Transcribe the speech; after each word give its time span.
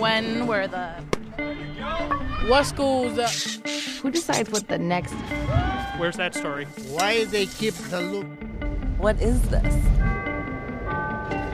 When 0.00 0.46
were 0.46 0.66
the 0.66 0.88
what 2.48 2.64
schools? 2.64 3.18
Uh, 3.18 3.28
Who 4.00 4.10
decides 4.10 4.50
what 4.50 4.66
the 4.66 4.78
next? 4.78 5.12
Where's 5.98 6.16
that 6.16 6.34
story? 6.34 6.64
Why 6.88 7.26
they 7.26 7.44
keep 7.44 7.74
the 7.74 8.00
loop? 8.00 8.26
What 8.96 9.20
is 9.20 9.42
this? 9.50 9.74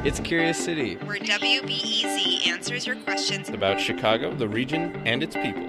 It's 0.07 0.21
Curious 0.21 0.65
City, 0.65 0.95
where 1.07 1.19
WBEZ 1.19 2.47
answers 2.47 2.87
your 2.87 2.95
questions 2.95 3.49
about 3.49 3.81
Chicago, 3.81 4.33
the 4.33 4.47
region, 4.47 4.95
and 5.05 5.25
its 5.25 5.35
people. 5.35 5.69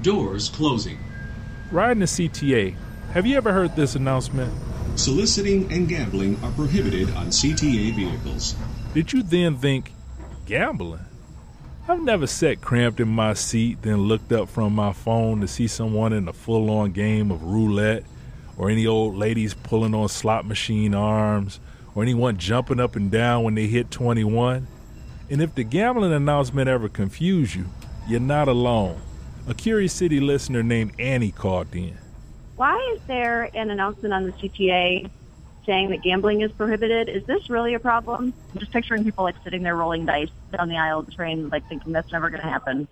Doors 0.00 0.48
closing. 0.48 0.98
Riding 1.70 2.00
the 2.00 2.06
CTA. 2.06 2.74
Have 3.12 3.26
you 3.26 3.36
ever 3.36 3.52
heard 3.52 3.76
this 3.76 3.94
announcement? 3.94 4.54
Soliciting 4.98 5.70
and 5.70 5.86
gambling 5.86 6.42
are 6.42 6.50
prohibited 6.52 7.10
on 7.10 7.26
CTA 7.26 7.94
vehicles. 7.94 8.56
Did 8.92 9.12
you 9.12 9.22
then 9.22 9.56
think, 9.56 9.92
gambling? 10.46 11.04
I've 11.86 12.02
never 12.02 12.26
sat 12.26 12.60
cramped 12.60 12.98
in 12.98 13.06
my 13.06 13.34
seat, 13.34 13.82
then 13.82 13.98
looked 13.98 14.32
up 14.32 14.48
from 14.48 14.74
my 14.74 14.92
phone 14.92 15.40
to 15.42 15.46
see 15.46 15.68
someone 15.68 16.12
in 16.12 16.26
a 16.26 16.32
full 16.32 16.68
on 16.70 16.90
game 16.90 17.30
of 17.30 17.44
roulette, 17.44 18.02
or 18.56 18.68
any 18.68 18.88
old 18.88 19.14
ladies 19.14 19.54
pulling 19.54 19.94
on 19.94 20.08
slot 20.08 20.44
machine 20.44 20.92
arms, 20.92 21.60
or 21.94 22.02
anyone 22.02 22.36
jumping 22.36 22.80
up 22.80 22.96
and 22.96 23.12
down 23.12 23.44
when 23.44 23.54
they 23.54 23.68
hit 23.68 23.92
21. 23.92 24.66
And 25.30 25.40
if 25.40 25.54
the 25.54 25.62
gambling 25.62 26.12
announcement 26.12 26.68
ever 26.68 26.88
confused 26.88 27.54
you, 27.54 27.66
you're 28.08 28.18
not 28.18 28.48
alone. 28.48 29.00
A 29.46 29.54
Curious 29.54 29.92
City 29.92 30.18
listener 30.18 30.64
named 30.64 30.94
Annie 30.98 31.30
called 31.30 31.74
in. 31.76 31.96
Why 32.56 32.76
is 32.92 33.00
there 33.06 33.44
an 33.54 33.70
announcement 33.70 34.12
on 34.12 34.26
the 34.26 34.32
CTA 34.32 35.08
saying 35.70 35.90
that 35.90 36.02
gambling 36.02 36.40
is 36.40 36.50
prohibited. 36.50 37.08
Is 37.08 37.24
this 37.26 37.48
really 37.48 37.74
a 37.74 37.78
problem? 37.78 38.34
I'm 38.52 38.58
just 38.58 38.72
picturing 38.72 39.04
people 39.04 39.22
like 39.22 39.36
sitting 39.44 39.62
there 39.62 39.76
rolling 39.76 40.04
dice 40.04 40.28
down 40.50 40.68
the 40.68 40.76
aisle 40.76 40.98
of 40.98 41.06
the 41.06 41.12
train, 41.12 41.48
like 41.48 41.64
thinking 41.68 41.92
that's 41.92 42.10
never 42.10 42.28
going 42.28 42.42
to 42.42 42.48
happen. 42.48 42.88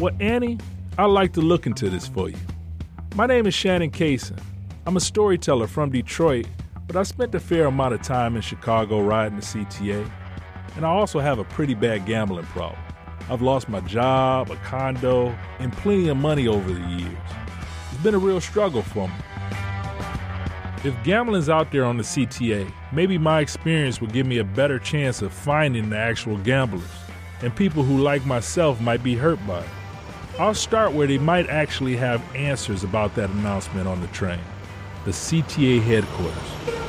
Well, 0.00 0.14
Annie, 0.20 0.58
I'd 0.98 1.06
like 1.06 1.32
to 1.32 1.40
look 1.40 1.66
into 1.66 1.90
this 1.90 2.06
for 2.06 2.28
you. 2.30 2.36
My 3.16 3.26
name 3.26 3.48
is 3.48 3.54
Shannon 3.54 3.90
Cason. 3.90 4.38
I'm 4.86 4.96
a 4.96 5.00
storyteller 5.00 5.66
from 5.66 5.90
Detroit, 5.90 6.46
but 6.86 6.94
I 6.94 7.02
spent 7.02 7.34
a 7.34 7.40
fair 7.40 7.66
amount 7.66 7.94
of 7.94 8.02
time 8.02 8.36
in 8.36 8.42
Chicago 8.42 9.00
riding 9.00 9.40
the 9.40 9.42
CTA. 9.42 10.08
And 10.76 10.86
I 10.86 10.90
also 10.90 11.18
have 11.18 11.40
a 11.40 11.44
pretty 11.44 11.74
bad 11.74 12.06
gambling 12.06 12.46
problem. 12.46 12.80
I've 13.28 13.42
lost 13.42 13.68
my 13.68 13.80
job, 13.80 14.52
a 14.52 14.56
condo, 14.58 15.36
and 15.58 15.72
plenty 15.72 16.08
of 16.08 16.16
money 16.16 16.46
over 16.46 16.72
the 16.72 16.86
years. 16.86 17.18
It's 17.90 18.02
been 18.04 18.14
a 18.14 18.18
real 18.18 18.40
struggle 18.40 18.82
for 18.82 19.08
me. 19.08 19.14
If 20.84 21.02
gambling's 21.02 21.48
out 21.48 21.72
there 21.72 21.86
on 21.86 21.96
the 21.96 22.02
CTA, 22.02 22.70
maybe 22.92 23.16
my 23.16 23.40
experience 23.40 24.02
would 24.02 24.12
give 24.12 24.26
me 24.26 24.36
a 24.36 24.44
better 24.44 24.78
chance 24.78 25.22
of 25.22 25.32
finding 25.32 25.88
the 25.88 25.96
actual 25.96 26.36
gamblers, 26.36 26.82
and 27.40 27.56
people 27.56 27.82
who, 27.82 28.02
like 28.02 28.26
myself, 28.26 28.82
might 28.82 29.02
be 29.02 29.14
hurt 29.14 29.38
by 29.46 29.60
it. 29.60 29.68
I'll 30.38 30.52
start 30.52 30.92
where 30.92 31.06
they 31.06 31.16
might 31.16 31.48
actually 31.48 31.96
have 31.96 32.22
answers 32.36 32.84
about 32.84 33.14
that 33.14 33.30
announcement 33.30 33.88
on 33.88 34.02
the 34.02 34.08
train 34.08 34.40
the 35.06 35.10
CTA 35.10 35.80
headquarters. 35.80 36.83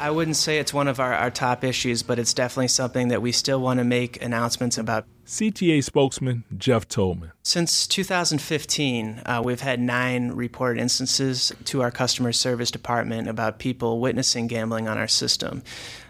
I 0.00 0.10
wouldn't 0.10 0.36
say 0.36 0.58
it's 0.58 0.72
one 0.72 0.88
of 0.88 0.98
our, 0.98 1.12
our 1.12 1.30
top 1.30 1.62
issues, 1.62 2.02
but 2.02 2.18
it's 2.18 2.32
definitely 2.32 2.68
something 2.68 3.08
that 3.08 3.20
we 3.20 3.32
still 3.32 3.60
want 3.60 3.80
to 3.80 3.84
make 3.84 4.22
announcements 4.22 4.78
about. 4.78 5.04
CTA 5.26 5.84
spokesman 5.84 6.44
Jeff 6.56 6.88
Tolman. 6.88 7.32
Since 7.42 7.86
2015, 7.86 9.22
uh, 9.26 9.42
we've 9.44 9.60
had 9.60 9.78
nine 9.78 10.30
reported 10.30 10.80
instances 10.80 11.52
to 11.66 11.82
our 11.82 11.90
customer 11.90 12.32
service 12.32 12.70
department 12.70 13.28
about 13.28 13.58
people 13.58 14.00
witnessing 14.00 14.46
gambling 14.46 14.88
on 14.88 14.96
our 14.96 15.06
system. 15.06 15.62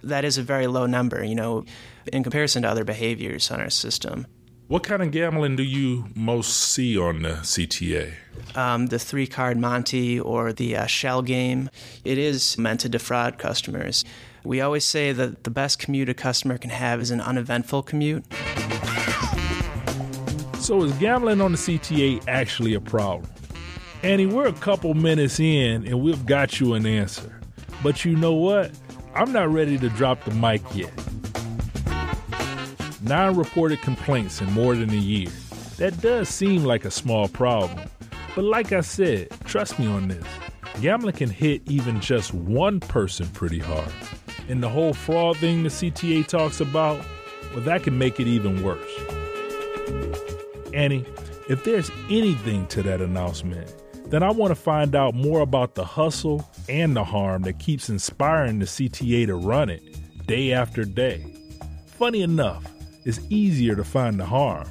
That 0.04 0.24
is 0.24 0.38
a 0.38 0.42
very 0.42 0.68
low 0.68 0.86
number, 0.86 1.24
you 1.24 1.34
know, 1.34 1.64
in 2.12 2.22
comparison 2.22 2.62
to 2.62 2.68
other 2.68 2.84
behaviors 2.84 3.50
on 3.50 3.60
our 3.60 3.70
system. 3.70 4.24
What 4.70 4.84
kind 4.84 5.03
of 5.03 5.10
gambling 5.10 5.56
do 5.56 5.64
you 5.64 6.04
most 6.14 6.56
see 6.56 6.97
on 6.97 7.22
the 7.22 7.31
CTA? 7.31 8.12
Um, 8.54 8.86
the 8.86 9.00
three 9.00 9.26
card 9.26 9.58
Monte 9.58 10.20
or 10.20 10.53
the 10.53 10.76
uh, 10.76 10.86
shell 10.86 11.22
game. 11.22 11.70
It 12.04 12.19
is 12.19 12.56
meant 12.56 12.78
to 12.82 12.88
defraud 12.88 13.36
customers. 13.36 14.04
We 14.44 14.60
always 14.60 14.84
say 14.84 15.10
that 15.10 15.42
the 15.42 15.50
best 15.50 15.80
commute 15.80 16.09
a 16.09 16.14
customer 16.14 16.56
can 16.56 16.70
have 16.70 17.00
is 17.00 17.10
an 17.10 17.20
uneventful 17.20 17.82
commute. 17.82 18.25
So, 20.60 20.84
is 20.84 20.92
gambling 20.98 21.41
on 21.41 21.50
the 21.50 21.59
CTA 21.59 22.22
actually 22.28 22.75
a 22.75 22.80
problem? 22.80 23.28
Annie, 24.04 24.26
we're 24.26 24.47
a 24.47 24.53
couple 24.53 24.94
minutes 24.94 25.41
in 25.41 25.84
and 25.84 26.00
we've 26.00 26.25
got 26.26 26.60
you 26.60 26.75
an 26.75 26.86
answer. 26.86 27.41
But 27.82 28.04
you 28.04 28.14
know 28.14 28.34
what? 28.34 28.70
I'm 29.16 29.32
not 29.32 29.53
ready 29.53 29.78
to 29.78 29.88
drop 29.88 30.22
the 30.22 30.30
mic 30.30 30.62
yet 30.76 30.92
nine 33.02 33.36
reported 33.36 33.80
complaints 33.82 34.40
in 34.40 34.50
more 34.52 34.74
than 34.74 34.90
a 34.90 34.94
year. 34.94 35.30
That 35.76 36.00
does 36.00 36.28
seem 36.28 36.64
like 36.64 36.84
a 36.84 36.90
small 36.90 37.28
problem. 37.28 37.88
But 38.34 38.44
like 38.44 38.72
I 38.72 38.80
said, 38.80 39.28
trust 39.44 39.78
me 39.78 39.86
on 39.86 40.08
this 40.08 40.24
gambling 40.80 41.14
can 41.14 41.30
hit 41.30 41.62
even 41.66 42.00
just 42.00 42.32
one 42.32 42.80
person 42.80 43.26
pretty 43.28 43.58
hard. 43.58 43.92
And 44.48 44.62
the 44.62 44.68
whole 44.68 44.94
fraud 44.94 45.36
thing 45.36 45.62
the 45.62 45.68
CTA 45.68 46.26
talks 46.26 46.60
about, 46.60 47.04
well, 47.52 47.64
that 47.64 47.82
can 47.82 47.98
make 47.98 48.18
it 48.18 48.26
even 48.26 48.62
worse. 48.62 48.90
Annie, 50.72 51.04
if 51.48 51.64
there's 51.64 51.90
anything 52.08 52.66
to 52.68 52.82
that 52.82 53.00
announcement, 53.00 53.72
then 54.06 54.22
I 54.22 54.30
want 54.30 54.50
to 54.50 54.54
find 54.54 54.94
out 54.94 55.14
more 55.14 55.40
about 55.40 55.74
the 55.74 55.84
hustle 55.84 56.48
and 56.68 56.96
the 56.96 57.04
harm 57.04 57.42
that 57.42 57.58
keeps 57.58 57.88
inspiring 57.88 58.58
the 58.58 58.64
CTA 58.64 59.26
to 59.26 59.34
run 59.34 59.70
it 59.70 59.82
day 60.26 60.52
after 60.52 60.84
day. 60.84 61.24
Funny 61.86 62.22
enough, 62.22 62.64
it's 63.04 63.20
easier 63.28 63.74
to 63.74 63.84
find 63.84 64.18
the 64.18 64.26
harm. 64.26 64.68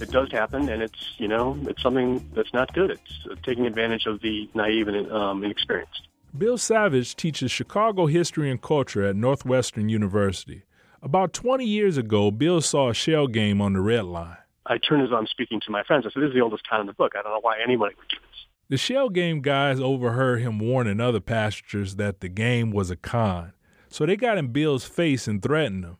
It 0.00 0.10
does 0.10 0.32
happen, 0.32 0.68
and 0.68 0.82
it's 0.82 1.14
you 1.18 1.28
know 1.28 1.56
it's 1.68 1.82
something 1.82 2.28
that's 2.34 2.52
not 2.52 2.72
good. 2.74 2.90
It's 2.90 3.26
uh, 3.30 3.34
taking 3.44 3.66
advantage 3.66 4.06
of 4.06 4.20
the 4.20 4.48
naive 4.54 4.88
and 4.88 5.10
um, 5.12 5.44
inexperienced. 5.44 6.08
Bill 6.36 6.58
Savage 6.58 7.14
teaches 7.14 7.50
Chicago 7.50 8.06
history 8.06 8.50
and 8.50 8.60
culture 8.60 9.04
at 9.04 9.16
Northwestern 9.16 9.88
University. 9.88 10.62
About 11.02 11.34
20 11.34 11.66
years 11.66 11.98
ago, 11.98 12.30
Bill 12.30 12.60
saw 12.60 12.88
a 12.88 12.94
shell 12.94 13.26
game 13.26 13.60
on 13.60 13.74
the 13.74 13.80
red 13.80 14.04
line. 14.04 14.38
I 14.66 14.78
turned 14.78 15.02
as 15.02 15.12
I'm 15.12 15.26
speaking 15.26 15.60
to 15.66 15.70
my 15.70 15.82
friends. 15.82 16.06
I 16.06 16.10
said, 16.10 16.22
"This 16.22 16.28
is 16.28 16.34
the 16.34 16.40
oldest 16.40 16.64
town 16.68 16.80
in 16.80 16.86
the 16.86 16.94
book. 16.94 17.12
I 17.18 17.22
don't 17.22 17.32
know 17.32 17.40
why 17.40 17.58
anybody 17.62 17.94
would 17.96 18.08
do 18.08 18.16
this." 18.16 18.46
The 18.68 18.76
shell 18.78 19.08
game 19.08 19.40
guys 19.40 19.78
overheard 19.78 20.40
him 20.40 20.58
warning 20.58 21.00
other 21.00 21.20
passengers 21.20 21.96
that 21.96 22.20
the 22.20 22.28
game 22.28 22.70
was 22.70 22.90
a 22.90 22.96
con, 22.96 23.52
so 23.88 24.06
they 24.06 24.16
got 24.16 24.38
in 24.38 24.48
Bill's 24.48 24.84
face 24.84 25.28
and 25.28 25.42
threatened 25.42 25.84
him. 25.84 25.96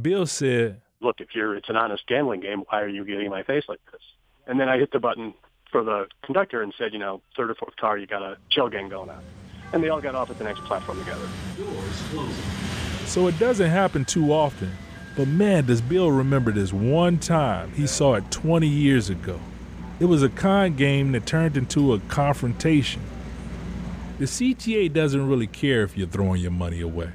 Bill 0.00 0.26
said, 0.26 0.82
look, 1.00 1.20
if 1.20 1.28
you're 1.34 1.54
it's 1.54 1.68
an 1.68 1.76
honest 1.76 2.06
gambling 2.06 2.40
game, 2.40 2.64
why 2.68 2.80
are 2.82 2.88
you 2.88 3.04
getting 3.04 3.30
my 3.30 3.42
face 3.42 3.64
like 3.68 3.80
this? 3.92 4.00
And 4.46 4.58
then 4.58 4.68
I 4.68 4.78
hit 4.78 4.92
the 4.92 4.98
button 4.98 5.34
for 5.70 5.84
the 5.84 6.06
conductor 6.24 6.62
and 6.62 6.74
said, 6.76 6.92
you 6.92 6.98
know, 6.98 7.22
third 7.36 7.50
or 7.50 7.54
fourth 7.54 7.76
car, 7.76 7.96
you 7.96 8.06
got 8.06 8.22
a 8.22 8.36
shell 8.48 8.68
game 8.68 8.88
going 8.88 9.10
on. 9.10 9.22
And 9.72 9.82
they 9.82 9.88
all 9.88 10.00
got 10.00 10.14
off 10.14 10.30
at 10.30 10.38
the 10.38 10.44
next 10.44 10.60
platform 10.64 10.98
together. 10.98 11.28
So 13.06 13.28
it 13.28 13.38
doesn't 13.38 13.70
happen 13.70 14.04
too 14.04 14.32
often. 14.32 14.72
But 15.16 15.28
man, 15.28 15.66
does 15.66 15.80
Bill 15.80 16.10
remember 16.10 16.50
this 16.50 16.72
one 16.72 17.18
time 17.18 17.72
he 17.72 17.86
saw 17.86 18.14
it 18.14 18.30
20 18.30 18.66
years 18.66 19.10
ago. 19.10 19.38
It 20.00 20.06
was 20.06 20.22
a 20.22 20.28
con 20.28 20.76
game 20.76 21.12
that 21.12 21.26
turned 21.26 21.56
into 21.56 21.92
a 21.92 22.00
confrontation. 22.00 23.02
The 24.18 24.24
CTA 24.24 24.92
doesn't 24.92 25.28
really 25.28 25.46
care 25.46 25.82
if 25.82 25.96
you're 25.96 26.08
throwing 26.08 26.40
your 26.40 26.50
money 26.50 26.80
away. 26.80 27.10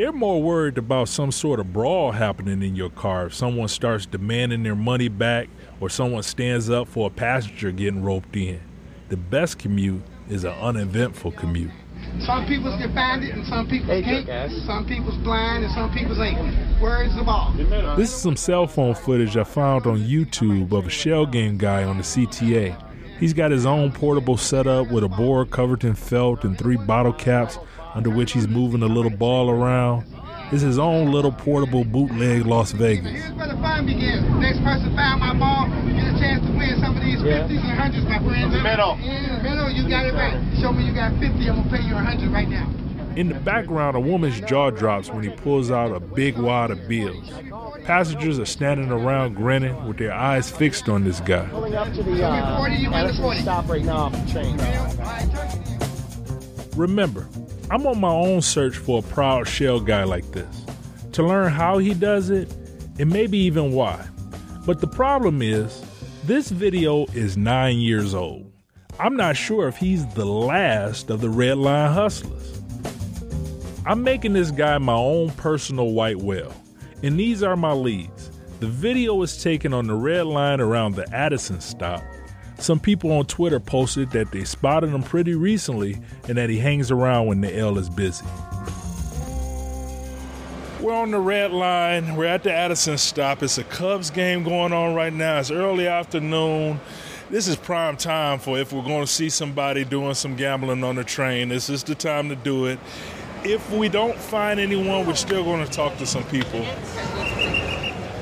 They're 0.00 0.12
more 0.12 0.42
worried 0.42 0.78
about 0.78 1.10
some 1.10 1.30
sort 1.30 1.60
of 1.60 1.74
brawl 1.74 2.12
happening 2.12 2.62
in 2.62 2.74
your 2.74 2.88
car 2.88 3.26
if 3.26 3.34
someone 3.34 3.68
starts 3.68 4.06
demanding 4.06 4.62
their 4.62 4.74
money 4.74 5.08
back 5.08 5.50
or 5.78 5.90
someone 5.90 6.22
stands 6.22 6.70
up 6.70 6.88
for 6.88 7.08
a 7.08 7.10
passenger 7.10 7.70
getting 7.70 8.02
roped 8.02 8.34
in. 8.34 8.62
The 9.10 9.18
best 9.18 9.58
commute 9.58 10.00
is 10.30 10.44
an 10.44 10.52
uneventful 10.52 11.32
commute. 11.32 11.72
Some 12.20 12.46
people's 12.46 12.80
can 12.80 12.94
find 12.94 13.22
it 13.22 13.34
and 13.34 13.46
some 13.46 13.68
people 13.68 14.00
can't. 14.00 14.50
Some 14.64 14.86
people's 14.86 15.18
blind 15.18 15.64
and 15.64 15.72
some 15.74 15.92
people's 15.92 16.18
ain't. 16.18 16.80
Where 16.80 17.04
is 17.04 17.14
the 17.14 17.22
ball? 17.22 17.52
This 17.98 18.08
is 18.08 18.22
some 18.22 18.36
cell 18.36 18.66
phone 18.66 18.94
footage 18.94 19.36
I 19.36 19.44
found 19.44 19.86
on 19.86 19.98
YouTube 19.98 20.72
of 20.72 20.86
a 20.86 20.90
shell 20.90 21.26
game 21.26 21.58
guy 21.58 21.84
on 21.84 21.98
the 21.98 22.02
CTA. 22.02 22.74
He's 23.18 23.34
got 23.34 23.50
his 23.50 23.66
own 23.66 23.92
portable 23.92 24.38
setup 24.38 24.90
with 24.90 25.04
a 25.04 25.10
board 25.10 25.50
covered 25.50 25.84
in 25.84 25.94
felt 25.94 26.44
and 26.44 26.56
three 26.56 26.78
bottle 26.78 27.12
caps 27.12 27.58
under 27.94 28.10
which 28.10 28.32
he's 28.32 28.48
moving 28.48 28.82
a 28.82 28.86
little 28.86 29.10
ball 29.10 29.50
around, 29.50 30.06
is 30.52 30.62
his 30.62 30.78
own 30.78 31.12
little 31.12 31.32
portable 31.32 31.84
bootleg 31.84 32.44
Las 32.46 32.72
Vegas. 32.72 33.10
Here's 33.10 33.32
where 33.34 33.48
the 33.48 33.54
fun 33.54 33.86
begins. 33.86 34.28
Next 34.40 34.62
person 34.62 34.94
found 34.96 35.20
my 35.20 35.34
ball, 35.34 35.68
get 35.94 36.14
a 36.14 36.18
chance 36.18 36.44
to 36.44 36.52
win 36.52 36.80
some 36.80 36.96
of 36.96 37.02
these 37.02 37.20
50s 37.20 37.50
and 37.50 37.94
100s, 37.94 38.08
my 38.08 38.18
friends. 38.18 38.62
Middle. 38.62 38.94
In 38.94 39.36
the 39.36 39.42
middle, 39.42 39.70
you 39.70 39.88
got 39.88 40.06
it 40.06 40.14
right. 40.14 40.34
Show 40.60 40.72
me 40.72 40.86
you 40.86 40.94
got 40.94 41.12
50, 41.12 41.26
I'm 41.26 41.56
going 41.56 41.64
to 41.64 41.76
pay 41.76 41.82
you 41.86 41.94
100 41.94 42.32
right 42.32 42.48
now. 42.48 42.68
In 43.16 43.28
the 43.28 43.34
background, 43.34 43.96
a 43.96 44.00
woman's 44.00 44.40
jaw 44.42 44.70
drops 44.70 45.10
when 45.10 45.24
he 45.24 45.30
pulls 45.30 45.70
out 45.70 45.92
a 45.92 45.98
big 46.00 46.38
wad 46.38 46.70
of 46.70 46.86
bills. 46.88 47.30
Passengers 47.84 48.38
are 48.38 48.46
standing 48.46 48.90
around 48.90 49.34
grinning 49.34 49.84
with 49.86 49.98
their 49.98 50.12
eyes 50.12 50.48
fixed 50.50 50.88
on 50.88 51.02
this 51.02 51.18
guy. 51.20 51.46
Pulling 51.48 51.74
up 51.74 51.92
to 51.92 52.02
the 52.04 52.24
uh, 52.24 52.58
40, 52.58 52.74
you 52.76 52.90
win 52.90 52.92
the 52.92 52.96
Addison 52.98 53.22
40. 53.22 53.40
stop 53.40 53.68
right 53.68 53.84
now 53.84 53.96
off 53.96 54.12
the 54.12 54.32
train. 54.32 54.56
Remember, 56.76 57.28
I'm 57.70 57.86
on 57.86 58.00
my 58.00 58.10
own 58.10 58.42
search 58.42 58.76
for 58.76 58.98
a 58.98 59.02
proud 59.02 59.46
shell 59.46 59.78
guy 59.78 60.02
like 60.02 60.28
this 60.32 60.66
to 61.12 61.22
learn 61.22 61.52
how 61.52 61.78
he 61.78 61.94
does 61.94 62.28
it 62.28 62.52
and 62.98 63.12
maybe 63.12 63.38
even 63.38 63.70
why. 63.70 64.04
But 64.66 64.80
the 64.80 64.88
problem 64.88 65.40
is, 65.40 65.80
this 66.24 66.50
video 66.50 67.06
is 67.14 67.36
nine 67.36 67.78
years 67.78 68.12
old. 68.12 68.50
I'm 68.98 69.14
not 69.14 69.36
sure 69.36 69.68
if 69.68 69.76
he's 69.76 70.04
the 70.14 70.26
last 70.26 71.10
of 71.10 71.20
the 71.20 71.30
Red 71.30 71.58
Line 71.58 71.92
hustlers. 71.92 72.60
I'm 73.86 74.02
making 74.02 74.32
this 74.32 74.50
guy 74.50 74.76
my 74.78 74.94
own 74.94 75.30
personal 75.30 75.92
white 75.92 76.18
whale, 76.18 76.52
and 77.04 77.18
these 77.18 77.42
are 77.44 77.56
my 77.56 77.72
leads. 77.72 78.32
The 78.58 78.66
video 78.66 79.14
was 79.14 79.42
taken 79.42 79.72
on 79.72 79.86
the 79.86 79.94
red 79.94 80.26
line 80.26 80.60
around 80.60 80.96
the 80.96 81.08
Addison 81.14 81.60
stop. 81.60 82.02
Some 82.60 82.78
people 82.78 83.10
on 83.12 83.24
Twitter 83.24 83.58
posted 83.58 84.10
that 84.10 84.32
they 84.32 84.44
spotted 84.44 84.90
him 84.90 85.02
pretty 85.02 85.34
recently 85.34 85.98
and 86.28 86.36
that 86.36 86.50
he 86.50 86.58
hangs 86.58 86.90
around 86.90 87.26
when 87.26 87.40
the 87.40 87.56
L 87.56 87.78
is 87.78 87.88
busy. 87.88 88.26
We're 90.78 90.92
on 90.92 91.10
the 91.10 91.20
red 91.20 91.52
line. 91.52 92.16
We're 92.16 92.26
at 92.26 92.42
the 92.42 92.52
Addison 92.52 92.98
stop. 92.98 93.42
It's 93.42 93.56
a 93.56 93.64
Cubs 93.64 94.10
game 94.10 94.44
going 94.44 94.74
on 94.74 94.94
right 94.94 95.12
now. 95.12 95.38
It's 95.38 95.50
early 95.50 95.88
afternoon. 95.88 96.80
This 97.30 97.48
is 97.48 97.56
prime 97.56 97.96
time 97.96 98.38
for 98.38 98.58
if 98.58 98.74
we're 98.74 98.82
going 98.82 99.06
to 99.06 99.10
see 99.10 99.30
somebody 99.30 99.84
doing 99.84 100.12
some 100.12 100.36
gambling 100.36 100.84
on 100.84 100.96
the 100.96 101.04
train. 101.04 101.48
This 101.48 101.70
is 101.70 101.82
the 101.82 101.94
time 101.94 102.28
to 102.28 102.36
do 102.36 102.66
it. 102.66 102.78
If 103.42 103.70
we 103.72 103.88
don't 103.88 104.16
find 104.16 104.60
anyone, 104.60 105.06
we're 105.06 105.14
still 105.14 105.44
going 105.44 105.64
to 105.64 105.72
talk 105.72 105.96
to 105.96 106.04
some 106.04 106.24
people. 106.24 106.62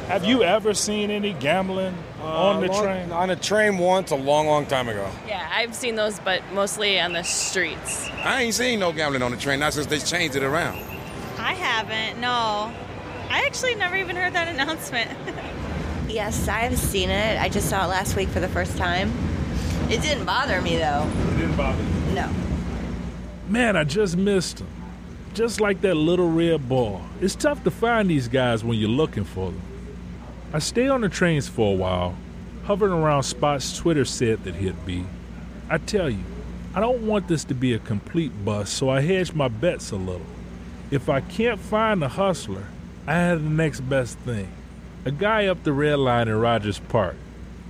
Have 0.06 0.24
you 0.24 0.44
ever 0.44 0.74
seen 0.74 1.10
any 1.10 1.32
gambling 1.32 1.96
Uh, 2.28 2.48
on 2.54 2.60
the 2.60 2.68
long- 2.68 2.82
train? 2.84 3.12
On 3.12 3.30
a 3.30 3.36
train 3.36 3.78
once, 3.78 4.10
a 4.10 4.16
long, 4.16 4.46
long 4.46 4.66
time 4.66 4.88
ago. 4.88 5.08
Yeah, 5.26 5.48
I've 5.52 5.74
seen 5.74 5.94
those, 5.96 6.18
but 6.20 6.42
mostly 6.52 7.00
on 7.00 7.12
the 7.12 7.22
streets. 7.22 8.08
I 8.22 8.42
ain't 8.42 8.54
seen 8.54 8.80
no 8.80 8.92
gambling 8.92 9.22
on 9.22 9.30
the 9.30 9.36
train, 9.36 9.60
not 9.60 9.72
since 9.72 9.86
they 9.86 9.98
changed 9.98 10.36
it 10.36 10.42
around. 10.42 10.76
I 11.38 11.54
haven't, 11.54 12.20
no. 12.20 12.72
I 13.30 13.42
actually 13.46 13.74
never 13.74 13.96
even 13.96 14.16
heard 14.16 14.32
that 14.34 14.48
announcement. 14.54 15.10
Yes, 16.08 16.48
I've 16.48 16.78
seen 16.78 17.10
it. 17.10 17.38
I 17.40 17.48
just 17.48 17.68
saw 17.68 17.84
it 17.84 17.88
last 17.88 18.16
week 18.16 18.28
for 18.28 18.40
the 18.40 18.48
first 18.48 18.76
time. 18.76 19.12
It 19.90 20.02
didn't 20.02 20.24
bother 20.24 20.60
me 20.60 20.76
though. 20.76 21.08
It 21.32 21.36
didn't 21.38 21.56
bother 21.56 21.82
you? 21.82 22.14
No. 22.14 22.30
Man, 23.48 23.76
I 23.76 23.84
just 23.84 24.16
missed 24.16 24.58
them. 24.58 24.68
Just 25.34 25.60
like 25.60 25.80
that 25.82 25.94
little 25.94 26.30
red 26.30 26.68
ball. 26.68 27.02
It's 27.20 27.34
tough 27.34 27.62
to 27.64 27.70
find 27.70 28.08
these 28.10 28.28
guys 28.28 28.64
when 28.64 28.78
you're 28.78 28.88
looking 28.90 29.24
for 29.24 29.50
them. 29.50 29.62
I 30.50 30.60
stay 30.60 30.88
on 30.88 31.02
the 31.02 31.10
trains 31.10 31.46
for 31.46 31.74
a 31.74 31.76
while, 31.76 32.16
hovering 32.64 32.92
around 32.92 33.24
spots 33.24 33.76
Twitter 33.76 34.06
said 34.06 34.44
that 34.44 34.54
he'd 34.54 34.86
be. 34.86 35.04
I 35.68 35.76
tell 35.76 36.08
you, 36.08 36.24
I 36.74 36.80
don't 36.80 37.06
want 37.06 37.28
this 37.28 37.44
to 37.44 37.54
be 37.54 37.74
a 37.74 37.78
complete 37.78 38.32
bust, 38.46 38.72
so 38.72 38.88
I 38.88 39.02
hedge 39.02 39.34
my 39.34 39.48
bets 39.48 39.90
a 39.90 39.96
little. 39.96 40.24
If 40.90 41.10
I 41.10 41.20
can't 41.20 41.60
find 41.60 42.00
the 42.00 42.08
hustler, 42.08 42.64
I 43.06 43.12
have 43.14 43.42
the 43.42 43.50
next 43.50 43.80
best 43.80 44.16
thing. 44.20 44.50
A 45.04 45.10
guy 45.10 45.46
up 45.46 45.64
the 45.64 45.72
red 45.72 45.98
line 45.98 46.28
in 46.28 46.40
Rogers 46.40 46.78
Park. 46.78 47.16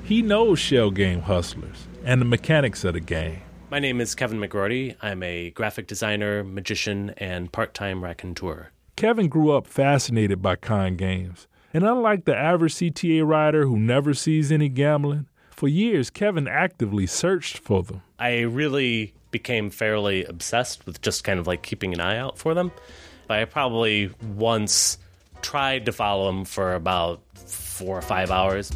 He 0.04 0.22
knows 0.22 0.60
shell 0.60 0.92
game 0.92 1.22
hustlers 1.22 1.88
and 2.04 2.20
the 2.20 2.24
mechanics 2.24 2.84
of 2.84 2.94
the 2.94 3.00
game. 3.00 3.40
My 3.70 3.80
name 3.80 4.00
is 4.00 4.14
Kevin 4.14 4.38
McGrorty. 4.38 4.94
I'm 5.02 5.24
a 5.24 5.50
graphic 5.50 5.88
designer, 5.88 6.44
magician, 6.44 7.10
and 7.16 7.50
part 7.50 7.74
time 7.74 8.04
raconteur. 8.04 8.70
Kevin 8.94 9.28
grew 9.28 9.50
up 9.50 9.66
fascinated 9.66 10.40
by 10.40 10.56
con 10.56 10.96
games, 10.96 11.48
and 11.72 11.84
unlike 11.84 12.24
the 12.24 12.36
average 12.36 12.74
CTA 12.74 13.26
rider 13.26 13.66
who 13.66 13.78
never 13.78 14.14
sees 14.14 14.50
any 14.50 14.68
gambling, 14.68 15.26
for 15.50 15.68
years 15.68 16.10
Kevin 16.10 16.48
actively 16.48 17.06
searched 17.06 17.58
for 17.58 17.82
them. 17.82 18.02
I 18.18 18.40
really 18.40 19.12
became 19.30 19.70
fairly 19.70 20.24
obsessed 20.24 20.86
with 20.86 21.00
just 21.02 21.24
kind 21.24 21.38
of 21.38 21.46
like 21.46 21.62
keeping 21.62 21.92
an 21.92 22.00
eye 22.00 22.16
out 22.16 22.38
for 22.38 22.54
them. 22.54 22.72
I 23.28 23.44
probably 23.44 24.10
once 24.34 24.98
tried 25.42 25.86
to 25.86 25.92
follow 25.92 26.26
them 26.26 26.44
for 26.44 26.74
about 26.74 27.20
four 27.34 27.98
or 27.98 28.02
five 28.02 28.30
hours. 28.30 28.70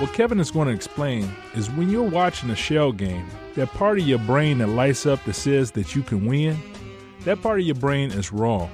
What 0.00 0.12
Kevin 0.12 0.40
is 0.40 0.50
going 0.50 0.68
to 0.68 0.74
explain 0.74 1.30
is 1.54 1.70
when 1.70 1.88
you're 1.88 2.02
watching 2.02 2.50
a 2.50 2.56
shell 2.56 2.92
game, 2.92 3.26
that 3.54 3.68
part 3.68 3.98
of 3.98 4.06
your 4.06 4.18
brain 4.18 4.58
that 4.58 4.66
lights 4.66 5.06
up 5.06 5.24
that 5.24 5.34
says 5.34 5.70
that 5.72 5.94
you 5.94 6.02
can 6.02 6.26
win, 6.26 6.58
that 7.20 7.40
part 7.40 7.60
of 7.60 7.66
your 7.66 7.76
brain 7.76 8.10
is 8.10 8.32
wrong. 8.32 8.70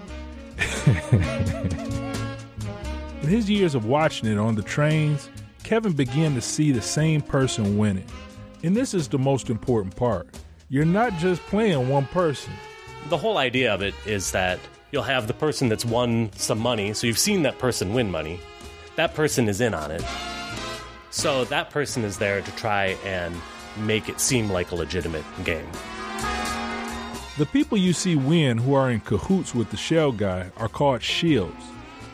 In 3.23 3.29
his 3.29 3.49
years 3.51 3.75
of 3.75 3.85
watching 3.85 4.29
it 4.31 4.39
on 4.39 4.55
the 4.55 4.63
trains, 4.63 5.29
Kevin 5.63 5.93
began 5.93 6.35
to 6.35 6.41
see 6.41 6.73
the 6.73 6.83
same 6.83 7.21
person 7.21 7.79
winning. 7.79 8.07
And 8.63 8.77
this 8.77 8.93
is 8.95 9.09
the 9.09 9.19
most 9.19 9.51
important 9.51 9.97
part. 9.97 10.29
You're 10.69 10.85
not 10.85 11.15
just 11.19 11.43
playing 11.43 11.89
one 11.89 12.07
person. 12.07 12.53
The 13.09 13.17
whole 13.17 13.39
idea 13.39 13.73
of 13.73 13.83
it 13.83 13.95
is 14.07 14.33
that 14.33 14.59
you'll 14.93 15.03
have 15.03 15.27
the 15.27 15.35
person 15.35 15.69
that's 15.69 15.85
won 15.85 16.31
some 16.35 16.59
money, 16.59 16.93
so 16.93 17.07
you've 17.07 17.19
seen 17.19 17.43
that 17.43 17.59
person 17.59 17.95
win 17.95 18.11
money. 18.11 18.41
That 18.97 19.15
person 19.15 19.49
is 19.49 19.61
in 19.61 19.75
on 19.75 19.91
it. 19.91 20.05
So 21.11 21.45
that 21.47 21.71
person 21.71 22.05
is 22.05 22.19
there 22.19 22.41
to 22.41 22.57
try 22.57 22.97
and 23.05 23.35
make 23.79 24.09
it 24.09 24.21
seem 24.21 24.51
like 24.51 24.73
a 24.73 24.75
legitimate 24.75 25.25
game. 25.45 25.67
The 27.41 27.47
people 27.47 27.79
you 27.79 27.95
see 27.95 28.17
win 28.17 28.59
who 28.59 28.75
are 28.75 28.91
in 28.91 29.01
cahoots 29.01 29.55
with 29.55 29.71
the 29.71 29.77
shell 29.79 30.13
guy 30.13 30.51
are 30.59 30.69
called 30.69 31.01
shills. 31.01 31.57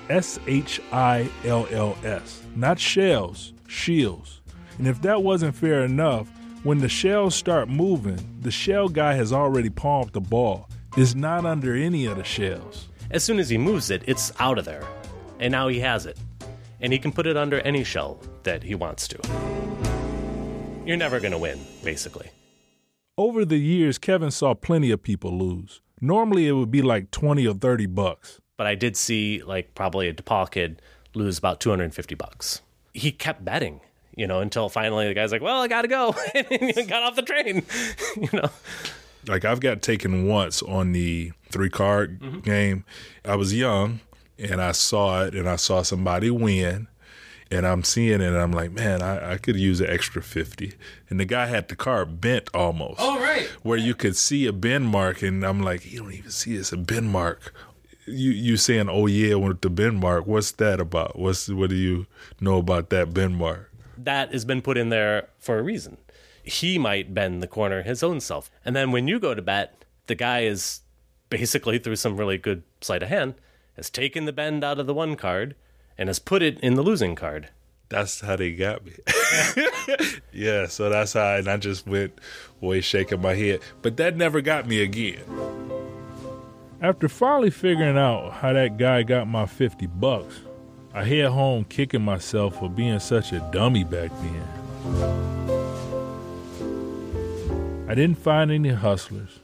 S 0.09 0.39
H 0.47 0.81
I 0.93 1.29
L 1.45 1.67
L 1.73 1.99
S. 2.05 2.45
Not 2.55 2.79
shells, 2.79 3.53
shills. 3.67 4.39
And 4.79 4.87
if 4.87 5.03
that 5.03 5.25
wasn't 5.25 5.57
fair 5.57 5.83
enough, 5.83 6.29
when 6.63 6.79
the 6.79 6.89
shells 6.89 7.35
start 7.35 7.69
moving, 7.69 8.21
the 8.41 8.53
shell 8.53 8.89
guy 8.89 9.15
has 9.15 9.33
already 9.33 9.69
palmed 9.69 10.13
the 10.13 10.21
ball. 10.21 10.69
It's 10.97 11.17
not 11.17 11.45
under 11.45 11.75
any 11.75 12.07
of 12.07 12.19
the 12.19 12.23
shells. 12.23 12.87
As 13.11 13.25
soon 13.25 13.41
as 13.41 13.49
he 13.49 13.59
moves 13.59 13.91
it, 13.91 14.05
it's 14.07 14.31
out 14.39 14.59
of 14.61 14.65
there. 14.65 14.87
And 15.41 15.51
now 15.51 15.67
he 15.67 15.81
has 15.81 16.07
it. 16.07 16.17
And 16.81 16.93
he 16.93 17.01
can 17.01 17.11
put 17.11 17.27
it 17.27 17.37
under 17.37 17.59
any 17.63 17.83
shell 17.83 18.21
that 18.45 18.63
he 18.63 18.77
wants 18.77 19.09
to. 19.09 19.19
You're 20.87 20.97
never 20.97 21.19
going 21.19 21.33
to 21.33 21.39
win, 21.39 21.59
basically. 21.83 22.31
Over 23.19 23.45
the 23.47 23.57
years, 23.57 23.97
Kevin 23.99 24.31
saw 24.31 24.55
plenty 24.55 24.91
of 24.91 25.03
people 25.03 25.37
lose. 25.39 25.81
Normally, 26.01 26.47
it 26.47 26.53
would 26.53 26.71
be 26.71 26.83
like 26.83 27.11
20 27.11 27.47
or 27.47 27.55
30 27.55 27.87
bucks. 27.87 28.41
But 28.59 28.67
I 28.67 28.75
did 28.75 28.97
see, 28.97 29.43
like, 29.43 29.75
probably 29.75 30.09
a 30.09 30.13
DePaul 30.15 30.51
kid 30.51 30.83
lose 31.15 31.39
about 31.39 31.59
250 31.61 32.15
bucks. 32.15 32.61
He 32.93 33.11
kept 33.13 33.43
betting, 33.45 33.81
you 34.15 34.27
know, 34.27 34.41
until 34.41 34.69
finally 34.69 35.09
the 35.09 35.15
guy's 35.15 35.33
like, 35.33 35.41
well, 35.41 35.63
I 35.63 35.69
got 35.69 35.83
to 35.83 35.89
go. 35.89 36.15
and 36.35 36.71
he 36.75 36.83
got 36.85 37.03
off 37.03 37.17
the 37.17 37.23
train, 37.23 37.63
you 38.17 38.29
know. 38.35 38.51
Like, 39.27 39.47
I've 39.47 39.61
got 39.61 39.81
taken 39.81 40.27
once 40.27 40.63
on 40.63 40.93
the 40.93 41.33
three 41.51 41.71
card 41.71 42.21
Mhm. 42.21 42.45
game. 42.45 42.85
I 43.25 43.37
was 43.37 43.55
young 43.55 44.01
and 44.39 44.61
I 44.61 44.73
saw 44.73 45.25
it 45.25 45.35
and 45.35 45.49
I 45.49 45.57
saw 45.57 45.81
somebody 45.83 46.31
win. 46.31 46.89
And 47.51 47.67
I'm 47.67 47.85
seeing 47.85 48.21
it 48.21 48.27
and 48.27 48.37
I'm 48.37 48.53
like, 48.53 48.73
man, 48.73 49.03
I, 49.03 49.35
I 49.35 49.37
could 49.39 49.57
use 49.57 49.81
an 49.81 49.89
extra 49.89 50.21
50. 50.21 50.73
And 51.09 51.21
the 51.21 51.25
guy 51.25 51.47
had 51.47 51.69
the 51.69 51.77
card 51.77 52.21
bent 52.21 52.51
almost. 52.53 52.97
Oh, 52.99 53.21
right. 53.21 53.47
Where 53.63 53.79
you 53.79 53.95
could 53.95 54.17
see 54.17 54.47
a 54.47 54.53
bend 54.53 54.89
mark. 54.89 55.23
And 55.23 55.45
I'm 55.45 55.63
like, 55.63 55.91
you 55.91 56.01
don't 56.01 56.13
even 56.13 56.31
see 56.31 56.57
it's 56.57 56.73
a 56.73 56.77
bend 56.77 57.11
mark. 57.11 57.55
You 58.09 58.31
you 58.31 58.57
saying, 58.57 58.89
oh 58.89 59.07
yeah, 59.07 59.35
with 59.35 59.61
the 59.63 59.71
bend 59.71 59.99
mark. 59.99 60.27
What's 60.27 60.53
that 60.53 60.81
about? 60.81 61.19
What's 61.19 61.49
what 61.49 61.71
do 61.71 61.77
you 61.77 62.07
know 62.41 62.59
about 62.59 62.91
that 62.91 63.13
bend 63.13 63.37
mark? 63.37 63.73
that 63.99 64.33
has 64.33 64.45
been 64.45 64.63
put 64.63 64.79
in 64.79 64.89
there 64.89 65.29
for 65.39 65.59
a 65.59 65.63
reason. 65.63 65.99
He 66.43 66.79
might 66.79 67.15
bend 67.15 67.43
the 67.43 67.49
corner 67.49 67.83
his 67.83 68.03
own 68.03 68.21
self. 68.21 68.51
And 68.65 68.77
then 68.77 68.93
when 68.93 69.09
you 69.09 69.19
go 69.19 69.35
to 69.35 69.43
bet, 69.43 69.85
the 70.07 70.15
guy 70.15 70.43
is 70.43 70.81
basically 71.29 71.79
through 71.79 71.97
some 71.97 72.17
really 72.17 72.39
good 72.39 72.63
sleight 72.81 73.03
of 73.03 73.09
hand 73.09 73.35
has 73.75 73.91
taken 73.91 74.25
the 74.25 74.33
bend 74.33 74.65
out 74.65 74.79
of 74.79 74.87
the 74.87 74.95
one 74.95 75.17
card 75.17 75.55
and 75.99 76.09
has 76.09 76.19
put 76.19 76.43
it 76.43 76.59
in 76.61 76.75
the 76.75 76.83
losing 76.83 77.15
card. 77.15 77.49
That's 77.89 78.21
how 78.21 78.37
they 78.37 78.53
got 78.53 78.85
me. 78.85 78.93
yeah, 80.33 80.67
so 80.67 80.91
that's 80.91 81.13
how, 81.13 81.37
and 81.37 81.49
I 81.49 81.57
just 81.57 81.87
went 81.87 82.19
away 82.61 82.81
shaking 82.81 83.23
my 83.23 83.35
head. 83.35 83.61
But 83.83 83.97
that 83.99 84.17
never 84.17 84.41
got 84.41 84.67
me 84.67 84.83
again. 84.83 85.23
After 86.81 87.09
finally 87.09 87.51
figuring 87.51 87.97
out 87.97 88.33
how 88.33 88.53
that 88.53 88.77
guy 88.77 89.03
got 89.05 89.29
my 89.29 89.47
50 89.47 89.87
bucks, 89.87 90.41
I 90.93 91.05
head 91.05 91.31
home 91.31 91.65
kicking 91.65 92.03
myself 92.03 92.59
for 92.59 92.69
being 92.69 92.99
such 92.99 93.33
a 93.33 93.39
dummy 93.53 93.85
back 93.85 94.11
then. 94.21 95.47
I 97.89 97.95
didn't 97.95 98.19
find 98.19 98.51
any 98.51 98.71
hustlers, 98.71 99.39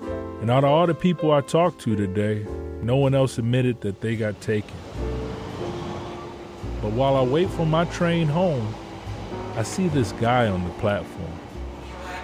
And 0.00 0.50
out 0.50 0.62
of 0.62 0.70
all 0.70 0.86
the 0.86 0.94
people 0.94 1.32
I 1.32 1.40
talked 1.40 1.80
to 1.82 1.96
today, 1.96 2.46
no 2.80 2.96
one 2.96 3.14
else 3.14 3.38
admitted 3.38 3.80
that 3.80 4.00
they 4.00 4.14
got 4.14 4.40
taken. 4.40 4.76
But 6.80 6.92
while 6.92 7.16
I 7.16 7.22
wait 7.22 7.50
for 7.50 7.66
my 7.66 7.84
train 7.86 8.28
home, 8.28 8.74
I 9.56 9.62
see 9.62 9.88
this 9.88 10.12
guy 10.12 10.46
on 10.46 10.64
the 10.64 10.70
platform. 10.74 11.32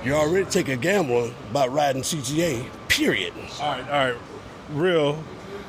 You 0.05 0.15
already 0.15 0.49
take 0.49 0.69
a 0.69 0.77
gamble 0.77 1.33
about 1.51 1.73
riding 1.73 2.03
CTA, 2.03 2.65
period. 2.89 3.33
All 3.61 3.73
right, 3.73 3.89
all 3.89 4.11
right. 4.11 4.17
Real, 4.71 5.19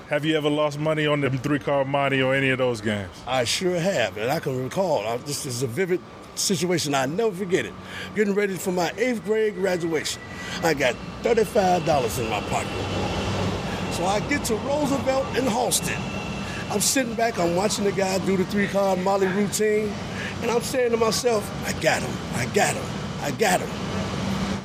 have 0.10 0.24
you 0.24 0.38
ever 0.38 0.50
lost 0.50 0.78
money 0.78 1.08
on 1.08 1.22
them 1.22 1.38
three 1.40 1.58
card 1.58 1.88
money 1.88 2.22
or 2.22 2.36
any 2.36 2.50
of 2.50 2.60
those 2.60 2.82
games? 2.82 3.10
I 3.26 3.44
sure 3.46 3.80
have, 3.80 4.18
and 4.18 4.30
I 4.30 4.40
can 4.40 4.64
recall. 4.64 5.06
I, 5.08 5.18
this 5.18 5.46
is 5.46 5.64
a 5.64 5.68
vivid 5.68 6.02
situation. 6.36 6.94
I 6.94 7.06
never 7.08 7.32
forget 7.32 7.66
it. 7.66 7.74
Getting 8.16 8.36
ready 8.36 8.56
for 8.56 8.72
my 8.72 8.92
eighth 8.98 9.24
grade 9.26 9.56
graduation. 9.56 10.22
I 10.64 10.74
got 10.74 10.96
$35 11.24 12.20
in 12.20 12.30
my 12.30 12.42
pocket. 12.42 13.94
So 13.94 14.06
I 14.06 14.20
get 14.30 14.44
to 14.46 14.56
Roosevelt 14.58 15.26
and 15.38 15.48
Halsted. 15.48 16.25
I'm 16.72 16.82
sitting 16.82 17.14
back, 17.14 17.38
I'm 17.38 17.56
watching 17.56 17.86
the 17.86 17.92
guy 17.92 18.18
do 18.26 18.36
the 18.36 18.46
three 18.46 18.68
card 18.68 19.00
Molly 19.00 19.28
routine, 19.28 19.94
and 20.42 20.52
I'm 20.52 20.62
saying 20.62 20.92
to 20.92 20.98
myself, 20.98 21.50
I 21.66 21.74
got 21.80 22.02
him, 22.02 22.18
I 22.34 22.46
got 22.54 22.74
him, 22.74 22.86
I 23.22 23.32
got 23.32 23.62
him. 23.62 23.70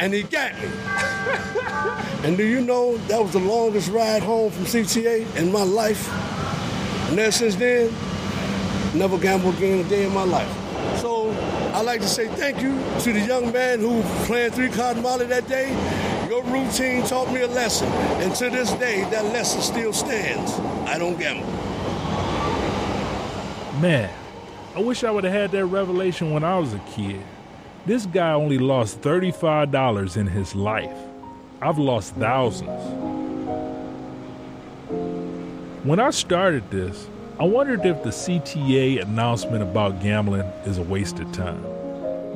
And 0.00 0.14
he 0.14 0.22
got 0.22 0.54
me. 0.54 0.68
and 2.26 2.36
do 2.36 2.44
you 2.44 2.62
know 2.62 2.96
that 3.08 3.22
was 3.22 3.32
the 3.32 3.38
longest 3.38 3.90
ride 3.90 4.22
home 4.22 4.50
from 4.50 4.64
CTA 4.64 5.36
in 5.36 5.52
my 5.52 5.62
life? 5.62 6.10
And 7.10 7.18
ever 7.18 7.30
since 7.30 7.54
then, 7.56 7.92
never 8.94 9.18
gambled 9.18 9.56
again 9.56 9.84
a 9.84 9.88
day 9.88 10.06
in 10.06 10.14
my 10.14 10.24
life. 10.24 10.50
So 11.00 11.30
I'd 11.74 11.84
like 11.84 12.00
to 12.00 12.08
say 12.08 12.28
thank 12.28 12.62
you 12.62 12.72
to 13.00 13.12
the 13.12 13.20
young 13.20 13.52
man 13.52 13.80
who 13.80 14.02
playing 14.24 14.52
three 14.52 14.70
card 14.70 14.96
Molly 15.02 15.26
that 15.26 15.46
day. 15.48 15.70
Your 16.28 16.42
routine 16.44 17.04
taught 17.04 17.30
me 17.32 17.42
a 17.42 17.48
lesson, 17.48 17.88
and 18.22 18.34
to 18.36 18.48
this 18.48 18.72
day, 18.74 19.02
that 19.10 19.24
lesson 19.26 19.60
still 19.60 19.92
stands. 19.92 20.52
I 20.88 20.98
don't 20.98 21.18
gamble. 21.18 21.69
Man, 23.80 24.10
I 24.76 24.80
wish 24.80 25.04
I 25.04 25.10
would 25.10 25.24
have 25.24 25.32
had 25.32 25.52
that 25.52 25.64
revelation 25.64 26.32
when 26.32 26.44
I 26.44 26.58
was 26.58 26.74
a 26.74 26.78
kid. 26.80 27.22
This 27.86 28.04
guy 28.04 28.32
only 28.32 28.58
lost 28.58 29.00
$35 29.00 30.18
in 30.18 30.26
his 30.26 30.54
life. 30.54 30.94
I've 31.62 31.78
lost 31.78 32.14
thousands. 32.16 32.68
When 35.82 35.98
I 35.98 36.10
started 36.10 36.70
this, 36.70 37.08
I 37.38 37.44
wondered 37.44 37.86
if 37.86 38.02
the 38.02 38.10
CTA 38.10 39.00
announcement 39.00 39.62
about 39.62 40.02
gambling 40.02 40.42
is 40.66 40.76
a 40.76 40.82
waste 40.82 41.18
of 41.18 41.32
time. 41.32 41.62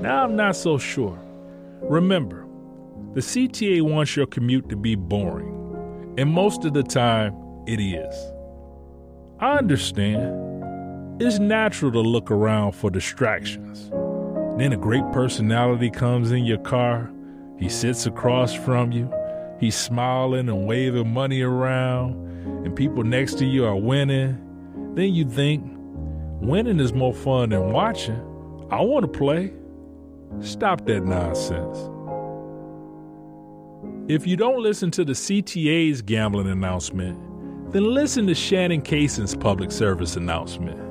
Now 0.01 0.25
I'm 0.25 0.37
not 0.37 0.57
so 0.57 0.79
sure. 0.79 1.19
Remember, 1.83 2.47
the 3.13 3.21
CTA 3.21 3.83
wants 3.83 4.17
your 4.17 4.27
commute 4.27 4.71
to 4.71 4.77
be 4.77 4.95
boring, 4.95 6.15
and 6.17 6.31
most 6.31 6.65
of 6.65 6.73
the 6.73 6.83
time, 6.83 7.37
it 7.67 7.81
is. 7.81 8.15
I 9.41 9.59
understand. 9.59 10.54
It's 11.21 11.39
natural 11.39 11.93
to 11.93 12.01
look 12.01 12.33
around 12.33 12.73
for 12.73 12.91
distractions. 12.91 13.89
Then 14.59 14.73
a 14.73 14.77
great 14.77 15.05
personality 15.13 15.89
comes 15.89 16.33
in 16.33 16.45
your 16.45 16.59
car. 16.59 17.09
He 17.57 17.69
sits 17.69 18.05
across 18.05 18.53
from 18.53 18.91
you. 18.91 19.09
He's 19.61 19.77
smiling 19.77 20.49
and 20.49 20.67
waving 20.67 21.15
money 21.15 21.41
around, 21.41 22.17
and 22.65 22.75
people 22.75 23.05
next 23.05 23.39
to 23.39 23.45
you 23.45 23.65
are 23.65 23.77
winning. 23.77 24.41
Then 24.95 25.15
you 25.15 25.25
think, 25.25 25.63
winning 26.41 26.81
is 26.81 26.93
more 26.93 27.15
fun 27.15 27.51
than 27.51 27.71
watching. 27.71 28.19
I 28.73 28.81
want 28.81 29.05
to 29.05 29.19
play. 29.19 29.53
Stop 30.41 30.85
that 30.87 31.05
nonsense. 31.05 31.79
If 34.09 34.27
you 34.27 34.37
don't 34.37 34.61
listen 34.61 34.91
to 34.91 35.05
the 35.05 35.13
CTA's 35.13 36.03
gambling 36.03 36.49
announcement, 36.49 37.73
then 37.73 37.85
listen 37.85 38.27
to 38.27 38.35
Shannon 38.35 38.83
Cason's 38.83 39.37
public 39.37 39.71
service 39.71 40.17
announcement. 40.17 40.84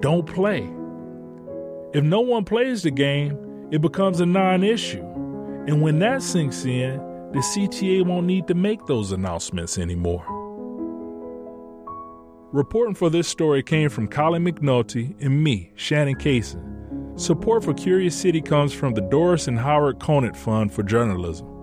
Don't 0.00 0.26
play. 0.26 0.68
If 1.92 2.04
no 2.04 2.20
one 2.20 2.44
plays 2.44 2.82
the 2.82 2.90
game, 2.90 3.68
it 3.70 3.80
becomes 3.80 4.20
a 4.20 4.26
non 4.26 4.62
issue. 4.62 5.02
And 5.66 5.82
when 5.82 5.98
that 6.00 6.22
sinks 6.22 6.64
in, 6.64 6.98
the 7.32 7.40
CTA 7.40 8.04
won't 8.04 8.26
need 8.26 8.46
to 8.48 8.54
make 8.54 8.84
those 8.86 9.12
announcements 9.12 9.78
anymore. 9.78 10.24
Reporting 12.52 12.94
for 12.94 13.10
this 13.10 13.26
story 13.26 13.62
came 13.62 13.88
from 13.88 14.08
Colin 14.08 14.44
McNulty 14.44 15.14
and 15.20 15.42
me, 15.42 15.72
Shannon 15.74 16.14
Cason. 16.14 16.76
Support 17.18 17.64
for 17.64 17.74
Curious 17.74 18.14
City 18.14 18.40
comes 18.40 18.72
from 18.72 18.94
the 18.94 19.00
Doris 19.00 19.48
and 19.48 19.58
Howard 19.58 19.98
Conant 19.98 20.36
Fund 20.36 20.72
for 20.72 20.82
Journalism. 20.82 21.55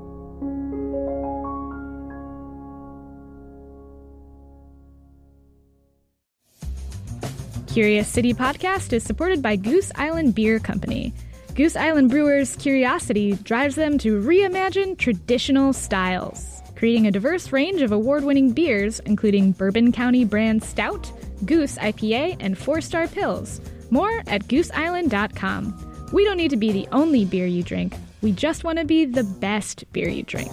Curious 7.74 8.08
City 8.08 8.36
podcast 8.36 8.94
is 8.94 9.04
supported 9.04 9.42
by 9.42 9.56
Goose 9.56 9.92
Island 9.96 10.36
Beer 10.36 10.60
Company. 10.60 11.12
Goose 11.56 11.76
Island 11.76 12.12
Brewers' 12.12 12.56
curiosity 12.58 13.34
drives 13.38 13.74
them 13.74 13.98
to 13.98 14.22
reimagine 14.22 14.96
traditional 14.96 15.74
styles, 15.74 16.62
creating 16.76 17.08
a 17.08 17.12
diverse 17.12 17.52
range 17.52 17.82
of 17.82 17.92
award 17.92 18.26
winning 18.26 18.52
beers, 18.52 19.00
including 19.08 19.54
Bourbon 19.54 19.92
County 19.92 20.24
brand 20.24 20.64
Stout, 20.64 21.12
Goose 21.46 21.80
IPA, 21.80 22.38
and 22.40 22.56
four 22.56 22.80
star 22.80 23.08
Pils. 23.08 23.60
More 23.90 24.22
at 24.28 24.44
gooseisland.com. 24.44 26.10
We 26.14 26.26
don't 26.26 26.38
need 26.38 26.52
to 26.52 26.58
be 26.58 26.72
the 26.72 26.88
only 26.92 27.26
beer 27.26 27.48
you 27.48 27.64
drink, 27.64 27.96
we 28.22 28.34
just 28.34 28.64
want 28.64 28.78
to 28.78 28.86
be 28.86 29.06
the 29.06 29.24
best 29.24 29.92
beer 29.94 30.10
you 30.10 30.22
drink. 30.22 30.52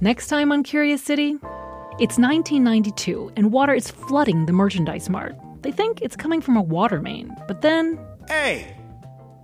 Next 0.00 0.28
time 0.28 0.50
on 0.50 0.62
Curious 0.62 1.02
City, 1.02 1.38
it's 2.00 2.18
1992 2.18 3.32
and 3.36 3.52
water 3.52 3.72
is 3.72 3.88
flooding 3.88 4.46
the 4.46 4.52
merchandise 4.52 5.08
mart. 5.08 5.36
They 5.62 5.70
think 5.70 6.02
it's 6.02 6.16
coming 6.16 6.40
from 6.40 6.56
a 6.56 6.62
water 6.62 7.00
main, 7.00 7.34
but 7.46 7.62
then. 7.62 7.98
Hey! 8.26 8.76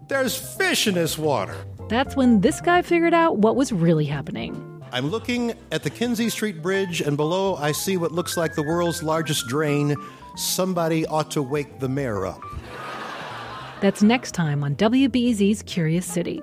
There's 0.09 0.37
fish 0.37 0.88
in 0.88 0.95
this 0.95 1.16
water! 1.16 1.54
That's 1.88 2.16
when 2.16 2.40
this 2.40 2.61
guy 2.61 2.83
figured 2.83 3.14
out 3.14 3.38
what 3.38 3.54
was 3.54 3.73
really 3.73 4.04
happening. 4.04 4.83
I'm 4.92 5.11
looking 5.11 5.54
at 5.71 5.85
the 5.85 5.90
Kinzie 5.90 6.28
Street 6.28 6.61
Bridge, 6.61 7.00
and 7.00 7.16
below 7.16 7.54
I 7.54 7.71
see 7.71 7.97
what 7.97 8.11
looks 8.11 8.37
like 8.37 8.57
the 8.57 8.64
world's 8.64 9.02
largest 9.02 9.47
drain. 9.47 9.95
Somebody 10.35 11.07
ought 11.07 11.30
to 11.30 11.42
wake 11.42 11.78
the 11.78 11.88
mayor 11.88 12.26
up. 12.26 12.42
That's 13.80 14.02
next 14.02 14.33
time 14.33 14.64
on 14.64 14.75
WBEZ's 14.75 15.62
Curious 15.62 16.04
City. 16.04 16.42